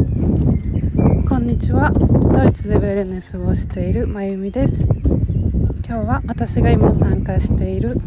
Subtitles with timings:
[0.00, 1.90] こんにちは。
[1.90, 4.86] ドイツでウェルネスをしているまゆみです。
[5.86, 7.98] 今日は私が今参加している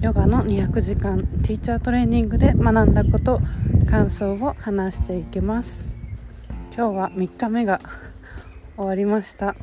[0.00, 3.40] ヨガの200時間ティーチャートレーニングで学んだこと
[3.88, 5.88] 感想を話していきます。
[6.74, 7.80] 今日は3日目が
[8.76, 9.54] 終わりました。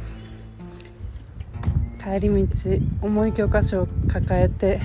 [2.01, 2.47] 帰り道
[3.01, 4.79] 重い教科書を抱えて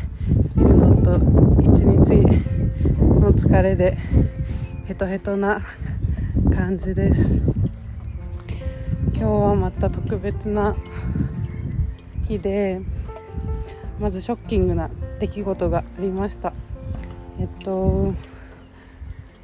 [0.57, 1.15] いるのと
[1.63, 2.17] 一日
[3.21, 3.97] の疲れで
[4.87, 5.63] ヘトヘトな
[6.55, 7.41] 感じです。
[9.15, 10.77] 今日はまた特別な
[12.29, 12.81] 日で
[13.99, 16.53] まずショッキングな出来事がありました。
[17.41, 18.13] えっと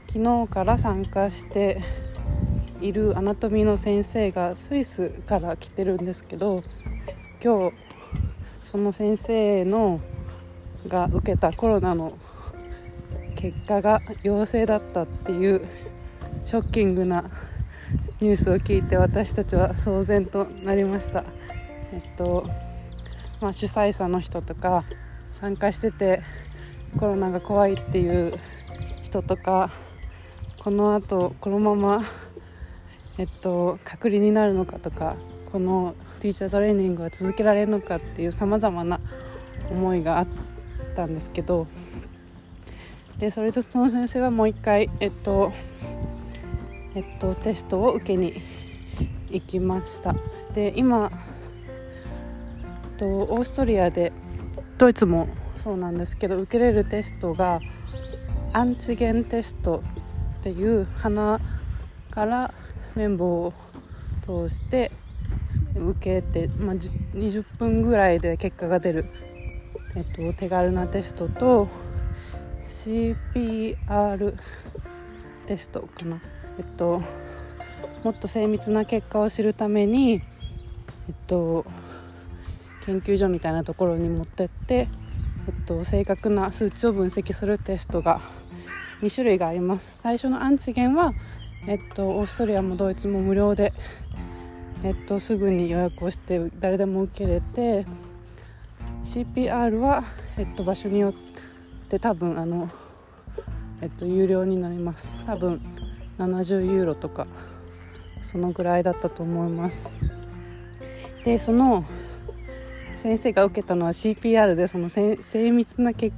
[0.09, 1.81] 昨日から参加して
[2.81, 6.62] いるアナトミの先生がスイスから来てるんですけど
[7.43, 7.77] 今日
[8.62, 10.01] その先生の
[10.87, 12.19] が受けたコロナの
[13.37, 15.67] 結果が陽性だったっていう
[16.48, 17.25] ショッキングな
[18.20, 21.27] ニュースを聞いて私たちは騒然となりました。
[21.92, 22.48] えっと
[23.42, 24.83] まあ、主催者の人とか
[25.31, 26.22] 参加してて
[26.98, 28.41] コロナが怖いっていう
[29.03, 29.70] 人とか
[30.59, 32.06] このあとこのまま、
[33.19, 35.17] えっと、隔離になるのかとか
[35.53, 39.00] このティーチャートレーニングは続けられるのかっていうさまざまな
[39.70, 40.27] 思いがあっ
[40.97, 41.67] たんですけど
[43.19, 45.53] でそれとその先生はもう一回、えっと
[46.98, 48.42] えっと、テストを受けに
[49.30, 50.16] 行きました。
[50.52, 51.12] で今
[52.82, 54.12] えっとオーストリアで
[54.78, 57.60] ドイツもそうなんですけど受けれるテストが
[58.52, 59.84] アンチゲンテスト
[60.41, 61.41] っていう鼻
[62.10, 62.52] から
[62.96, 63.52] 綿棒を
[64.22, 64.91] 通して
[65.76, 69.06] 受けて、まあ、20分ぐらいで結果が出る、
[69.94, 71.69] えっと、手軽なテストと
[72.60, 74.36] CPR
[75.46, 76.20] テストかな、
[76.59, 77.03] えっと、
[78.05, 80.17] もっと精密な結果を知るために、え
[81.12, 81.65] っと、
[82.84, 84.88] 研究所みたいなところに持ってって、
[85.47, 88.21] えっと、正確な数値を分析するテストが
[89.03, 89.99] 2種類があります。
[90.03, 91.15] 最初のアンチゲンは、
[91.66, 93.72] えっと、オーストリアもドイツも無料で、
[94.82, 97.87] えっと、すぐに予約をして誰でも受けれて
[99.05, 100.05] CPR は、
[100.37, 101.12] えっと、場所によっ
[101.88, 102.69] て多分あの、
[103.81, 105.15] えっと、有料になります。
[105.27, 105.61] 多分
[106.19, 107.27] 70ユーロとか
[108.23, 109.91] そのぐらいだったと思います。
[111.25, 111.84] でその
[112.97, 115.17] 先生が受けたのは CPR でその精
[115.51, 116.17] 密な結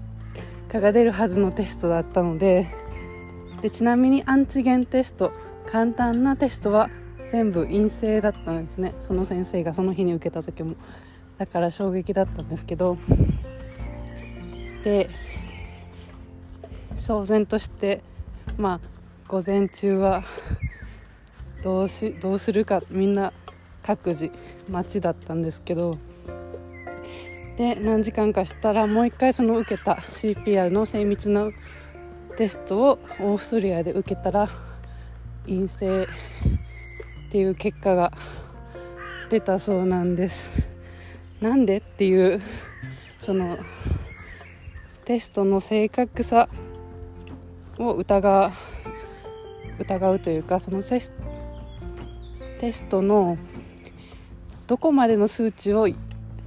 [0.69, 2.69] 果が出るはずのテストだったので
[3.61, 5.33] でちなみにアンチゲンテスト
[5.66, 6.88] 簡単なテストは
[7.31, 8.94] 全部陰性だったんですね。
[8.99, 10.75] その先生がその日に受けた時も。
[11.38, 12.99] だから衝撃だったんですけど。
[14.82, 15.11] で
[16.97, 18.03] 騒然として
[18.56, 18.89] まあ
[19.30, 20.24] 午前中は
[21.62, 23.32] どうしどうするかみんな
[23.80, 24.32] 各自
[24.68, 25.96] 待ちだったんですけど
[27.56, 31.48] で何時間かしたらもう一回その受けた CPR の精密な
[32.36, 34.50] テストをオーストリアで受けたら
[35.46, 36.08] 陰性
[37.28, 38.12] っていう結果が
[39.28, 40.60] 出たそうなんです。
[41.40, 42.42] なんでっていう
[43.20, 43.58] その
[45.04, 46.48] テストの正確さ
[47.78, 48.69] を疑う
[49.80, 51.00] 疑うというかそのテ
[52.72, 53.38] ストの
[54.66, 55.88] どこまでの数値を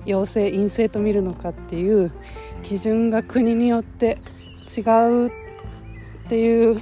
[0.06, 2.12] 陽性陰性と見るのかっていう
[2.62, 4.20] 基準が国によって
[4.78, 5.32] 違うっ
[6.30, 6.82] ていう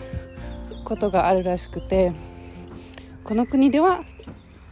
[0.83, 2.11] ことがあるらしくて
[3.23, 4.03] この国では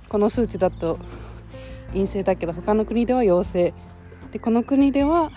[0.10, 1.00] この数値だと
[1.94, 3.74] 陰性だけど他の国では陽性。
[4.32, 5.32] でこの国では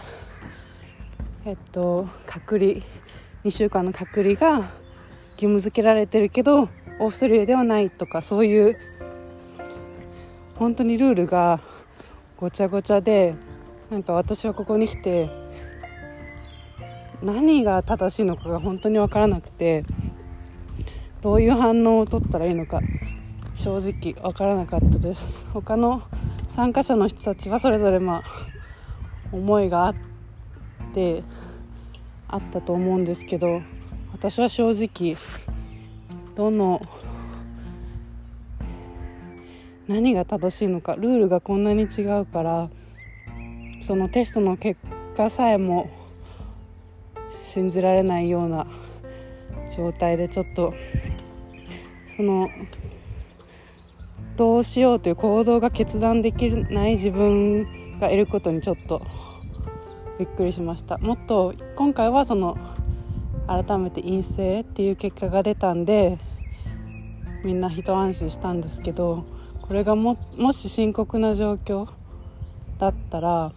[1.47, 2.72] えっと隔離
[3.44, 4.70] 2週間の隔離が
[5.42, 6.69] 義務付けられてるけど
[7.00, 8.78] オーストリアではないとかそういう
[10.54, 11.60] 本当にルールが
[12.36, 13.34] ごちゃごちゃで
[13.91, 15.28] なんか私はここに来て
[17.22, 19.84] 何が正しいのかが本当に分からなくて
[21.22, 22.81] どういう反応を取ったらいいのか
[23.56, 25.26] 正直分からなかったです。
[25.52, 26.02] 他の
[26.49, 28.22] 参加者の人たちはそれぞれまあ
[29.32, 29.94] 思いがあっ
[30.94, 31.25] て
[32.28, 33.62] あったと思うんですけど
[34.12, 35.17] 私は正直
[36.37, 36.81] どの
[39.88, 42.70] 何が正しいのかルールがこんなに違うから
[43.82, 44.81] そのテストの結
[45.17, 45.91] 果さえも
[47.44, 48.67] 信じられないような
[49.76, 50.73] 状態でちょっと
[52.17, 52.49] その
[54.37, 59.03] どうしようという行動が決断できない自分がいることにちょっと
[60.19, 60.99] びっくりしました。
[60.99, 62.56] もっと今回はその
[63.47, 66.19] 改めて陰性っていう結果が出たんで
[67.44, 69.25] みんな一安心したんですけど
[69.62, 71.89] これがももし深刻な状況
[72.79, 73.53] だったら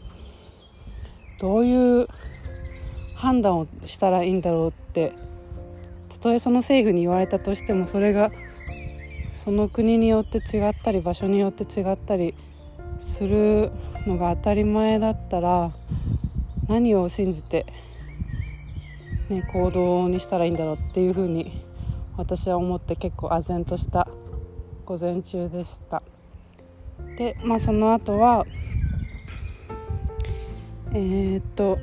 [1.40, 2.08] どういう
[3.16, 5.14] 判断をしたらいいんだろうって
[6.10, 8.32] たとえその政府に言われたとしてもそれが
[9.34, 12.34] その国によって違ったり場所によって違ったり
[13.00, 13.72] する
[14.08, 15.72] のが当たり前だったら
[16.68, 17.66] 何を信じて、
[19.30, 21.63] ね、行動にしたらいいんだろうっていうふうに
[22.18, 24.07] 私は思って結構唖然とした
[24.86, 26.04] 午前中でした。
[27.18, 28.45] でまあその後は
[30.94, 31.77] えー、っと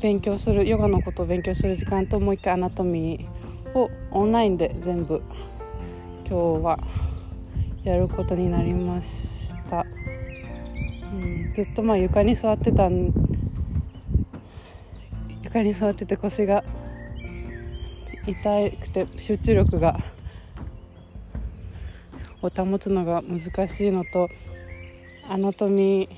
[0.00, 5.22] 勉強するヨガのことを勉強する時間ともう一回アナトミーをオンラインで全部
[6.26, 6.78] 今日は
[7.82, 9.84] やることになりました、
[11.12, 13.12] うん、ずっとまあ床に座ってたん
[15.58, 16.62] 床に座ってて腰が
[18.26, 19.98] 痛くて集中力が
[22.42, 24.28] を保つのが難しいのと
[25.28, 26.10] アナトミー、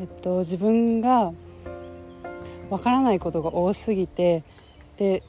[0.00, 1.32] えっと、自分が
[2.70, 4.42] わからないことが多すぎて
[4.96, 5.22] で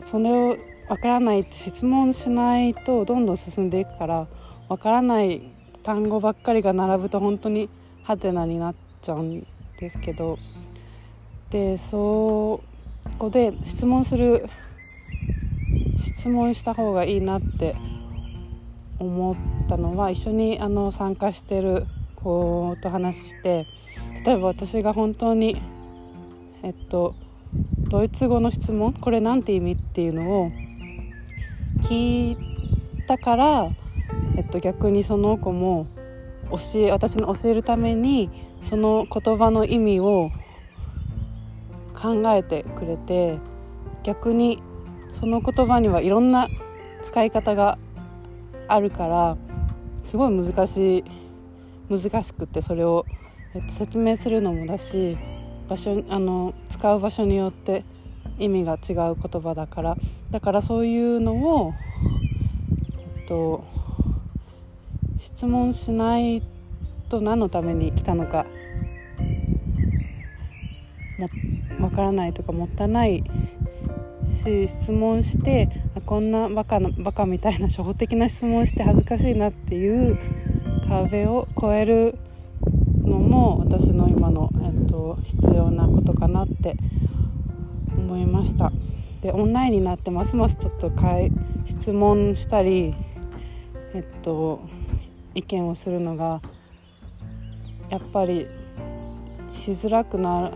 [0.00, 0.56] それを
[0.88, 4.26] わからないって質問しないとどんどん進んでいくから
[4.68, 5.42] わからない
[5.82, 7.70] 単語ばっかりが並ぶと本当に
[8.02, 9.46] ハテナになっちゃうん
[9.78, 10.38] ですけど
[11.50, 12.62] でそ
[13.18, 14.48] こで質問する
[15.98, 17.76] 質問した方がいいなって
[18.98, 19.36] 思っ
[19.68, 23.66] たのは一緒にあの参加してる子と話して
[24.24, 25.60] 例えば私が本当に
[26.62, 27.14] えっと
[27.88, 30.50] ドイツ語の質問これなんて意味っていうのを
[31.88, 32.36] 聞い
[33.06, 33.70] たから
[34.36, 35.86] えっと、逆にその子も
[36.50, 40.30] 教え私の教えるためにその言葉の意味を
[41.96, 43.38] 考えてくれて
[44.02, 44.62] 逆に
[45.10, 46.48] その言葉にはいろんな
[47.02, 47.78] 使い方が
[48.68, 49.36] あるから
[50.04, 51.04] すごい難しい
[51.88, 53.06] 難しくてそれを
[53.68, 55.16] 説明するのもだし
[55.68, 57.84] 場所あの使う場所によって
[58.38, 59.96] 意味が違う言葉だから
[60.30, 61.74] だからそういうのを
[63.18, 63.64] えっと
[65.18, 66.42] 質問しない
[67.08, 68.46] と何のために来たのか
[71.18, 71.28] も
[71.80, 73.24] わからないとかもったいない
[74.44, 75.68] し質問して
[76.04, 80.18] こんなバカなバカみたいな初歩的な質問して恥ずかしいなっていう
[80.88, 82.18] 壁を越える
[83.02, 86.76] のも私の今の、えっと、必要なことかなって
[87.96, 88.72] 思いました。
[89.22, 90.36] でオンラインになってます。
[90.36, 90.92] ますちょっと
[91.64, 92.94] 質問したり
[93.94, 94.60] えっと
[95.34, 96.40] 意見をするのが
[97.88, 98.46] やっぱり
[99.52, 100.50] しづらくな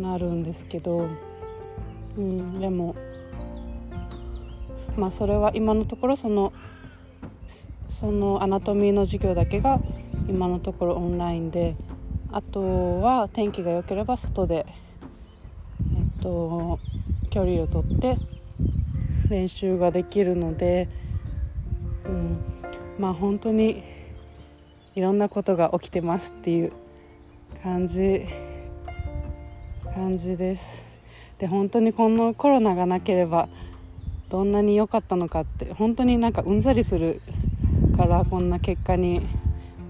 [0.00, 1.08] なるんですけど、
[2.16, 2.94] うん、でも
[4.96, 6.52] まあそれは今のところその
[7.88, 9.80] そのアナトミーの授業だけが
[10.28, 11.74] 今のところオンラインで
[12.30, 14.66] あとは天気が良ければ外で、
[15.96, 16.78] えっと、
[17.30, 18.16] 距離をとって
[19.30, 20.88] 練習ができるので、
[22.04, 22.38] うん、
[22.98, 23.82] まあ本当に
[24.94, 26.72] いろんなことが起きてますっていう
[27.62, 28.47] 感じ。
[29.98, 30.84] 感じです。
[31.40, 33.48] で本当にこのコロナがなければ
[34.28, 37.20] どんなに良かったのかって本当になんかうんざりする
[37.96, 39.26] からこんな結果に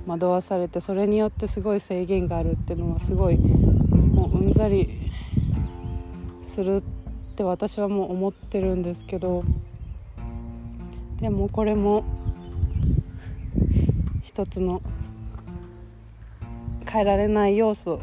[0.07, 4.89] 惑わされてそれによってすごい制限があるっていうのはすごいもううんざり
[6.41, 6.83] するっ
[7.37, 9.45] て私はもう思ってるんですけど
[11.21, 12.05] でもこれも
[14.23, 14.81] 一つの
[16.91, 18.01] 変えられない要素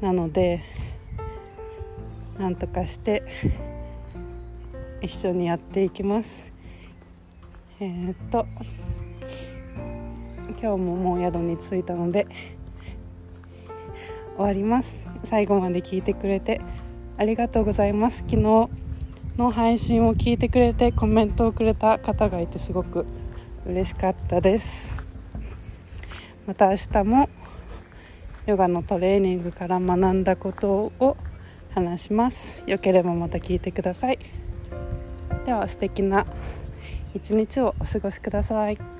[0.00, 0.75] なので
[2.38, 3.22] なんとかして
[5.00, 6.44] 一緒にやっていきます。
[7.80, 8.46] えー、っと
[10.60, 12.26] 今日ももう宿に着いたので
[14.36, 15.06] 終わります。
[15.24, 16.60] 最後まで聞いてくれて
[17.18, 18.18] ありがとうございます。
[18.18, 18.68] 昨日
[19.36, 23.06] の配信を聞いてくれてコメントをくれた方がいてすごく
[23.66, 24.96] 嬉しかったです。
[26.46, 27.28] また明日も
[28.46, 31.16] ヨガのトレーニングから学んだことを
[31.76, 32.64] 話します。
[32.66, 34.18] よければまた聞いてください。
[35.44, 36.26] では素敵な
[37.14, 38.95] 一日をお過ごしください。